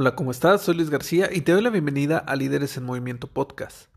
Hola, 0.00 0.14
¿cómo 0.14 0.30
estás? 0.30 0.62
Soy 0.62 0.76
Luis 0.76 0.90
García 0.90 1.28
y 1.32 1.40
te 1.40 1.50
doy 1.50 1.60
la 1.60 1.70
bienvenida 1.70 2.18
a 2.18 2.36
Líderes 2.36 2.76
en 2.76 2.84
Movimiento 2.84 3.26
Podcast. 3.26 3.88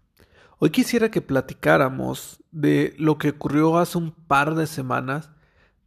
Hoy 0.57 0.71
quisiera 0.71 1.11
que 1.11 1.21
platicáramos 1.21 2.43
de 2.49 2.95
lo 2.97 3.19
que 3.19 3.29
ocurrió 3.29 3.77
hace 3.77 3.99
un 3.99 4.09
par 4.09 4.55
de 4.55 4.65
semanas, 4.65 5.29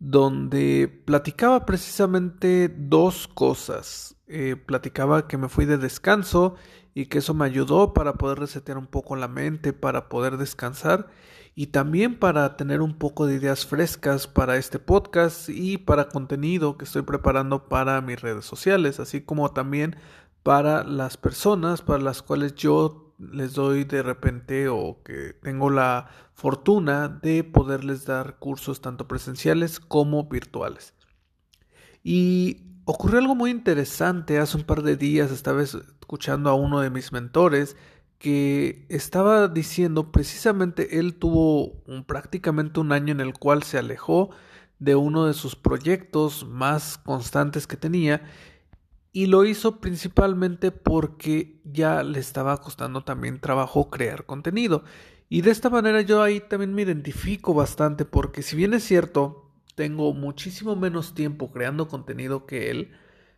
donde 0.04 1.02
platicaba 1.06 1.64
precisamente 1.64 2.68
dos 2.68 3.26
cosas. 3.26 4.16
Eh, 4.26 4.54
platicaba 4.54 5.26
que 5.26 5.38
me 5.38 5.48
fui 5.48 5.64
de 5.64 5.78
descanso 5.78 6.56
y 6.92 7.06
que 7.06 7.18
eso 7.18 7.32
me 7.32 7.46
ayudó 7.46 7.94
para 7.94 8.14
poder 8.14 8.38
resetear 8.38 8.76
un 8.76 8.86
poco 8.86 9.16
la 9.16 9.28
mente, 9.28 9.72
para 9.72 10.10
poder 10.10 10.36
descansar 10.36 11.08
y 11.54 11.68
también 11.68 12.18
para 12.18 12.56
tener 12.56 12.82
un 12.82 12.98
poco 12.98 13.26
de 13.26 13.36
ideas 13.36 13.64
frescas 13.64 14.26
para 14.26 14.56
este 14.56 14.78
podcast 14.78 15.48
y 15.48 15.78
para 15.78 16.08
contenido 16.08 16.76
que 16.76 16.84
estoy 16.84 17.02
preparando 17.02 17.68
para 17.68 18.00
mis 18.02 18.20
redes 18.20 18.44
sociales, 18.44 19.00
así 19.00 19.22
como 19.22 19.52
también 19.52 19.96
para 20.42 20.84
las 20.84 21.16
personas 21.16 21.80
para 21.80 22.02
las 22.02 22.20
cuales 22.20 22.54
yo 22.54 23.03
les 23.18 23.54
doy 23.54 23.84
de 23.84 24.02
repente 24.02 24.68
o 24.68 25.02
que 25.04 25.34
tengo 25.42 25.70
la 25.70 26.08
fortuna 26.32 27.08
de 27.08 27.44
poderles 27.44 28.04
dar 28.06 28.38
cursos 28.38 28.80
tanto 28.80 29.06
presenciales 29.06 29.80
como 29.80 30.24
virtuales. 30.24 30.94
Y 32.02 32.62
ocurrió 32.84 33.18
algo 33.18 33.34
muy 33.34 33.50
interesante 33.50 34.38
hace 34.38 34.56
un 34.56 34.64
par 34.64 34.82
de 34.82 34.96
días, 34.96 35.30
estaba 35.30 35.62
escuchando 35.62 36.50
a 36.50 36.54
uno 36.54 36.80
de 36.80 36.90
mis 36.90 37.12
mentores, 37.12 37.76
que 38.18 38.86
estaba 38.88 39.48
diciendo 39.48 40.10
precisamente 40.10 40.98
él 40.98 41.14
tuvo 41.14 41.82
un, 41.86 42.04
prácticamente 42.04 42.80
un 42.80 42.92
año 42.92 43.12
en 43.12 43.20
el 43.20 43.34
cual 43.34 43.62
se 43.62 43.78
alejó 43.78 44.30
de 44.78 44.94
uno 44.94 45.26
de 45.26 45.34
sus 45.34 45.56
proyectos 45.56 46.46
más 46.46 46.98
constantes 46.98 47.66
que 47.66 47.76
tenía 47.76 48.22
y 49.14 49.26
lo 49.26 49.44
hizo 49.44 49.80
principalmente 49.80 50.72
porque 50.72 51.60
ya 51.62 52.02
le 52.02 52.18
estaba 52.18 52.60
costando 52.60 53.04
también 53.04 53.38
trabajo 53.38 53.88
crear 53.88 54.26
contenido. 54.26 54.82
Y 55.28 55.42
de 55.42 55.52
esta 55.52 55.70
manera 55.70 56.00
yo 56.00 56.20
ahí 56.20 56.40
también 56.40 56.74
me 56.74 56.82
identifico 56.82 57.54
bastante 57.54 58.04
porque 58.04 58.42
si 58.42 58.56
bien 58.56 58.74
es 58.74 58.82
cierto 58.82 59.52
tengo 59.76 60.12
muchísimo 60.14 60.74
menos 60.74 61.14
tiempo 61.14 61.52
creando 61.52 61.86
contenido 61.86 62.44
que 62.44 62.72
él 62.72 62.90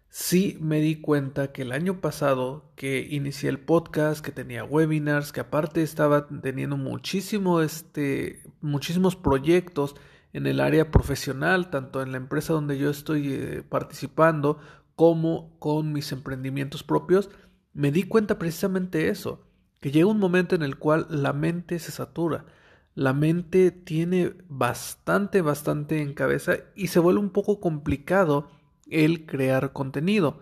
sí 0.09 0.57
me 0.63 0.81
di 0.81 1.03
cuenta 1.03 1.53
que 1.53 1.61
el 1.61 1.73
año 1.73 2.01
pasado 2.01 2.73
que 2.75 3.07
inicié 3.11 3.51
el 3.51 3.59
podcast, 3.59 4.25
que 4.25 4.33
tenía 4.33 4.65
webinars, 4.65 5.31
que 5.31 5.41
aparte 5.41 5.83
estaba 5.83 6.27
teniendo 6.27 6.79
muchísimo 6.79 7.61
este, 7.61 8.42
muchísimos 8.63 9.15
proyectos 9.15 9.95
en 10.33 10.47
el 10.47 10.61
área 10.61 10.91
profesional, 10.91 11.69
tanto 11.69 12.01
en 12.01 12.13
la 12.13 12.17
empresa 12.17 12.55
donde 12.55 12.79
yo 12.79 12.89
estoy 12.89 13.35
eh, 13.35 13.63
participando 13.69 14.59
como 14.96 15.57
con 15.61 15.92
mis 15.92 16.11
emprendimientos 16.11 16.83
propios, 16.83 17.30
me 17.74 17.92
di 17.92 18.02
cuenta 18.05 18.39
precisamente 18.39 19.08
eso, 19.08 19.46
que 19.80 19.92
llega 19.92 20.07
un 20.07 20.18
momento 20.18 20.55
en 20.55 20.62
el 20.62 20.79
cual 20.79 21.07
la 21.11 21.33
mente 21.33 21.79
se 21.79 21.92
satura. 21.92 22.46
La 22.95 23.12
mente 23.12 23.70
tiene 23.70 24.35
bastante, 24.48 25.42
bastante 25.42 26.01
en 26.01 26.14
cabeza 26.14 26.55
y 26.74 26.89
se 26.89 26.98
vuelve 26.98 27.20
un 27.20 27.30
poco 27.30 27.61
complicado 27.61 28.48
el 28.90 29.27
crear 29.27 29.74
contenido. 29.74 30.40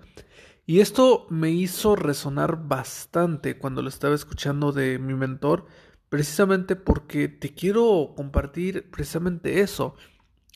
Y 0.66 0.78
esto 0.78 1.26
me 1.28 1.50
hizo 1.50 1.96
resonar 1.96 2.68
bastante 2.68 3.58
cuando 3.58 3.82
lo 3.82 3.88
estaba 3.88 4.14
escuchando 4.14 4.70
de 4.70 5.00
mi 5.00 5.14
mentor, 5.14 5.66
precisamente 6.08 6.76
porque 6.76 7.26
te 7.26 7.52
quiero 7.52 8.14
compartir 8.16 8.88
precisamente 8.90 9.60
eso. 9.60 9.96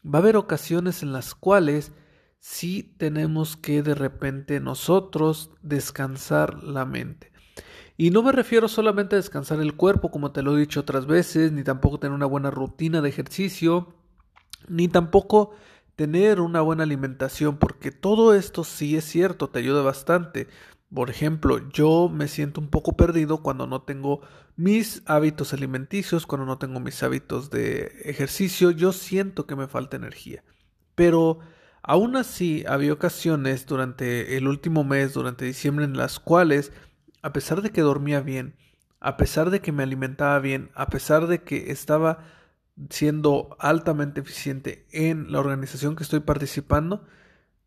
Va 0.06 0.20
a 0.20 0.22
haber 0.22 0.36
ocasiones 0.36 1.02
en 1.02 1.12
las 1.12 1.34
cuales 1.34 1.92
sí 2.38 2.94
tenemos 2.98 3.56
que 3.56 3.82
de 3.82 3.94
repente 3.94 4.60
nosotros 4.60 5.50
descansar 5.62 6.62
la 6.62 6.84
mente. 6.84 7.32
Y 7.96 8.10
no 8.10 8.22
me 8.22 8.30
refiero 8.30 8.68
solamente 8.68 9.16
a 9.16 9.18
descansar 9.18 9.60
el 9.60 9.74
cuerpo, 9.74 10.10
como 10.10 10.30
te 10.30 10.42
lo 10.42 10.56
he 10.56 10.60
dicho 10.60 10.80
otras 10.80 11.06
veces, 11.06 11.50
ni 11.50 11.64
tampoco 11.64 11.98
tener 11.98 12.14
una 12.14 12.26
buena 12.26 12.50
rutina 12.50 13.00
de 13.00 13.08
ejercicio, 13.08 13.92
ni 14.68 14.86
tampoco 14.86 15.50
tener 15.96 16.40
una 16.40 16.60
buena 16.60 16.84
alimentación, 16.84 17.58
porque 17.58 17.90
todo 17.90 18.34
esto 18.34 18.62
sí 18.62 18.96
es 18.96 19.04
cierto, 19.04 19.48
te 19.48 19.58
ayuda 19.58 19.82
bastante. 19.82 20.46
Por 20.94 21.10
ejemplo, 21.10 21.68
yo 21.70 22.08
me 22.08 22.28
siento 22.28 22.60
un 22.60 22.68
poco 22.68 22.96
perdido 22.96 23.42
cuando 23.42 23.66
no 23.66 23.82
tengo 23.82 24.20
mis 24.54 25.02
hábitos 25.06 25.52
alimenticios, 25.52 26.24
cuando 26.24 26.46
no 26.46 26.56
tengo 26.58 26.78
mis 26.78 27.02
hábitos 27.02 27.50
de 27.50 27.92
ejercicio, 28.04 28.70
yo 28.70 28.92
siento 28.92 29.46
que 29.46 29.56
me 29.56 29.66
falta 29.66 29.96
energía. 29.96 30.44
Pero 30.94 31.40
aún 31.88 32.16
así 32.16 32.64
había 32.68 32.92
ocasiones 32.92 33.64
durante 33.64 34.36
el 34.36 34.46
último 34.46 34.84
mes, 34.84 35.14
durante 35.14 35.46
diciembre, 35.46 35.86
en 35.86 35.96
las 35.96 36.20
cuales, 36.20 36.70
a 37.22 37.32
pesar 37.32 37.62
de 37.62 37.70
que 37.70 37.80
dormía 37.80 38.20
bien, 38.20 38.56
a 39.00 39.16
pesar 39.16 39.48
de 39.48 39.60
que 39.60 39.72
me 39.72 39.84
alimentaba 39.84 40.38
bien, 40.38 40.70
a 40.74 40.88
pesar 40.88 41.26
de 41.28 41.42
que 41.42 41.72
estaba 41.72 42.26
siendo 42.90 43.56
altamente 43.58 44.20
eficiente 44.20 44.86
en 44.92 45.32
la 45.32 45.40
organización 45.40 45.96
que 45.96 46.02
estoy 46.02 46.20
participando, 46.20 47.06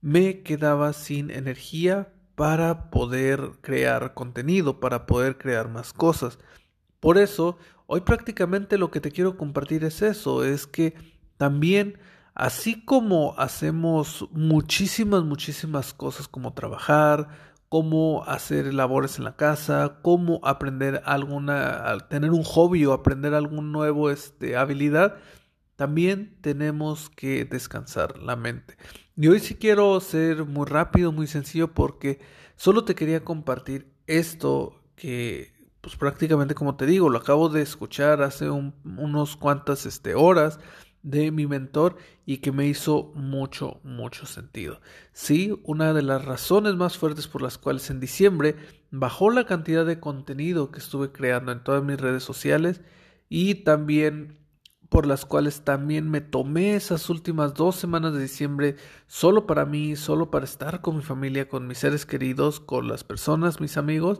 me 0.01 0.43
quedaba 0.43 0.93
sin 0.93 1.31
energía 1.31 2.13
para 2.35 2.91
poder 2.91 3.53
crear 3.61 4.13
contenido, 4.13 4.79
para 4.79 5.07
poder 5.07 5.39
crear 5.39 5.67
más 5.67 5.93
cosas. 5.93 6.37
Por 6.99 7.17
eso, 7.17 7.57
hoy 7.87 8.01
prácticamente 8.01 8.77
lo 8.77 8.91
que 8.91 9.01
te 9.01 9.11
quiero 9.11 9.35
compartir 9.35 9.83
es 9.83 10.03
eso, 10.03 10.45
es 10.45 10.67
que 10.67 10.93
también 11.37 11.97
así 12.41 12.83
como 12.83 13.35
hacemos 13.37 14.27
muchísimas, 14.31 15.23
muchísimas 15.23 15.93
cosas 15.93 16.27
como 16.27 16.53
trabajar, 16.53 17.29
cómo 17.69 18.23
hacer 18.25 18.73
labores 18.73 19.19
en 19.19 19.25
la 19.25 19.35
casa, 19.35 19.99
cómo 20.01 20.39
aprender 20.43 21.03
alguna, 21.05 21.99
tener 22.09 22.31
un 22.31 22.43
hobby 22.43 22.83
o 22.87 22.93
aprender 22.93 23.35
algún 23.35 23.71
nuevo 23.71 24.09
este, 24.09 24.57
habilidad, 24.57 25.17
también 25.75 26.35
tenemos 26.41 27.11
que 27.11 27.45
descansar 27.45 28.17
la 28.17 28.35
mente. 28.35 28.75
Y 29.15 29.27
hoy 29.27 29.39
sí 29.39 29.53
quiero 29.53 29.99
ser 29.99 30.43
muy 30.45 30.65
rápido, 30.65 31.11
muy 31.11 31.27
sencillo, 31.27 31.75
porque 31.75 32.19
solo 32.55 32.85
te 32.85 32.95
quería 32.95 33.23
compartir 33.23 33.93
esto 34.07 34.81
que, 34.95 35.53
pues 35.79 35.95
prácticamente 35.95 36.55
como 36.55 36.75
te 36.75 36.87
digo, 36.87 37.07
lo 37.07 37.19
acabo 37.19 37.49
de 37.49 37.61
escuchar 37.61 38.23
hace 38.23 38.49
unos 38.49 39.37
cuantas 39.37 39.85
este, 39.85 40.15
horas 40.15 40.59
de 41.03 41.31
mi 41.31 41.47
mentor 41.47 41.97
y 42.25 42.37
que 42.37 42.51
me 42.51 42.67
hizo 42.67 43.11
mucho, 43.15 43.79
mucho 43.83 44.25
sentido. 44.25 44.81
Sí, 45.13 45.59
una 45.63 45.93
de 45.93 46.01
las 46.01 46.25
razones 46.25 46.75
más 46.75 46.97
fuertes 46.97 47.27
por 47.27 47.41
las 47.41 47.57
cuales 47.57 47.89
en 47.89 47.99
diciembre 47.99 48.55
bajó 48.91 49.31
la 49.31 49.45
cantidad 49.45 49.85
de 49.85 49.99
contenido 49.99 50.71
que 50.71 50.79
estuve 50.79 51.11
creando 51.11 51.51
en 51.51 51.63
todas 51.63 51.83
mis 51.83 51.99
redes 51.99 52.23
sociales 52.23 52.81
y 53.29 53.55
también 53.55 54.41
por 54.91 55.05
las 55.05 55.23
cuales 55.25 55.61
también 55.61 56.11
me 56.11 56.19
tomé 56.19 56.75
esas 56.75 57.09
últimas 57.09 57.53
dos 57.53 57.77
semanas 57.77 58.13
de 58.13 58.21
diciembre 58.21 58.75
solo 59.07 59.47
para 59.47 59.65
mí, 59.65 59.95
solo 59.95 60.29
para 60.29 60.43
estar 60.43 60.81
con 60.81 60.97
mi 60.97 61.01
familia, 61.01 61.47
con 61.47 61.65
mis 61.65 61.77
seres 61.77 62.05
queridos, 62.05 62.59
con 62.59 62.89
las 62.89 63.05
personas, 63.05 63.61
mis 63.61 63.77
amigos, 63.77 64.19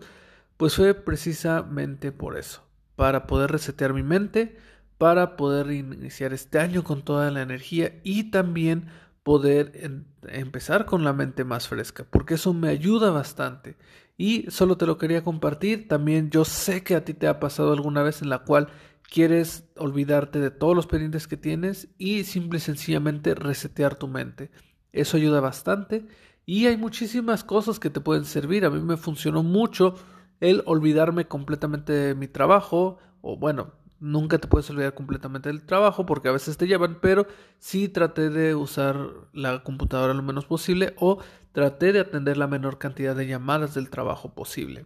pues 0.56 0.78
fue 0.78 0.94
precisamente 0.94 2.14
por 2.14 2.38
eso, 2.38 2.64
para 2.96 3.28
poder 3.28 3.52
resetear 3.52 3.94
mi 3.94 4.02
mente, 4.02 4.58
para 5.02 5.36
poder 5.36 5.72
iniciar 5.72 6.32
este 6.32 6.60
año 6.60 6.84
con 6.84 7.02
toda 7.02 7.32
la 7.32 7.42
energía 7.42 8.00
y 8.04 8.26
también 8.26 8.86
poder 9.24 10.06
empezar 10.28 10.86
con 10.86 11.04
la 11.04 11.12
mente 11.12 11.44
más 11.44 11.68
fresca, 11.68 12.06
porque 12.08 12.36
eso 12.36 12.54
me 12.54 12.70
ayuda 12.70 13.10
bastante. 13.10 13.78
Y 14.16 14.46
solo 14.52 14.78
te 14.78 14.86
lo 14.86 15.00
quería 15.00 15.24
compartir, 15.24 15.88
también 15.88 16.30
yo 16.30 16.46
sé 16.46 16.84
que 16.84 16.94
a 16.94 17.04
ti 17.04 17.16
te 17.16 17.28
ha 17.28 17.40
pasado 17.40 17.74
alguna 17.74 18.04
vez 18.04 18.22
en 18.22 18.30
la 18.30 18.44
cual 18.44 18.68
quieres 19.02 19.68
olvidarte 19.76 20.38
de 20.38 20.52
todos 20.52 20.76
los 20.76 20.86
pendientes 20.86 21.28
que 21.28 21.36
tienes 21.36 21.88
y 21.98 22.24
simple 22.24 22.60
y 22.60 22.62
sencillamente 22.62 23.34
resetear 23.34 23.96
tu 23.96 24.08
mente. 24.08 24.52
Eso 24.94 25.18
ayuda 25.18 25.40
bastante 25.40 26.06
y 26.46 26.68
hay 26.68 26.78
muchísimas 26.78 27.44
cosas 27.44 27.80
que 27.80 27.90
te 27.90 28.02
pueden 28.02 28.26
servir. 28.26 28.66
A 28.66 28.70
mí 28.70 28.80
me 28.80 28.98
funcionó 28.98 29.42
mucho 29.42 29.96
el 30.42 30.62
olvidarme 30.68 31.26
completamente 31.26 31.92
de 31.92 32.14
mi 32.14 32.28
trabajo 32.28 33.00
o 33.22 33.36
bueno, 33.36 33.81
nunca 34.02 34.40
te 34.40 34.48
puedes 34.48 34.70
olvidar 34.70 34.94
completamente 34.94 35.48
del 35.48 35.64
trabajo 35.64 36.06
porque 36.06 36.28
a 36.28 36.34
veces 36.34 36.58
te 36.58 36.68
llevan, 36.68 36.98
pero 37.00 37.28
sí 37.60 37.88
traté 37.88 38.30
de 38.30 38.56
usar 38.56 38.98
la 39.32 39.64
computadora 39.64 40.14
lo 40.14 40.24
menos 40.24 40.46
posible 40.46 40.94
o 40.98 41.20
traté 41.54 41.94
de 41.94 42.02
atender 42.02 42.36
la 42.36 42.48
menor 42.48 42.80
cantidad 42.80 43.16
de 43.16 43.28
llamadas 43.28 43.76
del 43.76 43.90
trabajo 43.90 44.34
posible. 44.34 44.86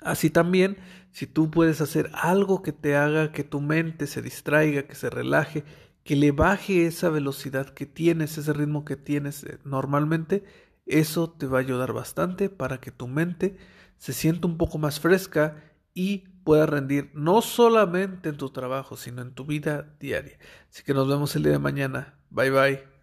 Así 0.00 0.28
también, 0.28 0.76
si 1.12 1.26
tú 1.26 1.50
puedes 1.50 1.80
hacer 1.80 2.10
algo 2.12 2.62
que 2.62 2.72
te 2.72 2.94
haga 2.94 3.32
que 3.32 3.42
tu 3.42 3.62
mente 3.62 4.06
se 4.06 4.20
distraiga, 4.20 4.82
que 4.82 4.94
se 4.94 5.08
relaje, 5.08 5.64
que 6.04 6.14
le 6.14 6.30
baje 6.30 6.86
esa 6.86 7.08
velocidad 7.08 7.70
que 7.70 7.86
tienes, 7.86 8.36
ese 8.36 8.52
ritmo 8.52 8.84
que 8.84 8.96
tienes 8.96 9.44
eh, 9.44 9.58
normalmente, 9.64 10.44
eso 10.84 11.30
te 11.30 11.46
va 11.46 11.56
a 11.58 11.62
ayudar 11.62 11.94
bastante 11.94 12.50
para 12.50 12.78
que 12.82 12.90
tu 12.90 13.08
mente 13.08 13.56
se 13.96 14.12
sienta 14.12 14.46
un 14.46 14.58
poco 14.58 14.76
más 14.76 15.00
fresca 15.00 15.56
y 15.94 16.18
pueda 16.44 16.66
rendir 16.66 17.10
no 17.14 17.40
solamente 17.40 18.28
en 18.28 18.36
tu 18.36 18.50
trabajo, 18.50 18.96
sino 18.96 19.22
en 19.22 19.32
tu 19.34 19.46
vida 19.46 19.94
diaria. 20.00 20.38
Así 20.70 20.82
que 20.82 20.94
nos 20.94 21.08
vemos 21.08 21.34
el 21.36 21.44
día 21.44 21.52
de 21.52 21.58
mañana. 21.58 22.18
Bye 22.30 22.50
bye. 22.50 22.93